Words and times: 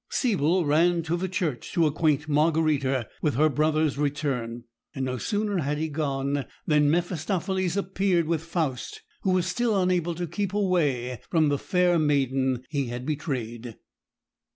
Siebel 0.09 0.65
ran 0.65 1.03
to 1.03 1.15
the 1.15 1.29
church 1.29 1.73
to 1.73 1.85
acquaint 1.85 2.27
Margarita 2.27 3.07
with 3.21 3.35
her 3.35 3.49
brother's 3.49 3.99
return; 3.99 4.63
and 4.95 5.05
no 5.05 5.19
sooner 5.19 5.59
had 5.59 5.77
he 5.77 5.89
gone 5.89 6.47
than 6.65 6.89
Mephistopheles 6.89 7.77
appeared 7.77 8.25
with 8.25 8.41
Faust, 8.43 9.03
who 9.21 9.29
was 9.29 9.45
still 9.45 9.79
unable 9.79 10.15
to 10.15 10.25
keep 10.25 10.55
away 10.55 11.21
from 11.29 11.49
the 11.49 11.59
fair 11.59 11.99
maiden 11.99 12.63
he 12.71 12.87
had 12.87 13.05
betrayed. 13.05 13.77